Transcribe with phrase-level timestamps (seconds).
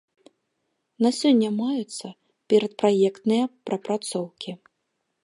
[1.05, 2.07] На сёння маюцца
[2.53, 4.51] перадпраектныя прапрацоўкі.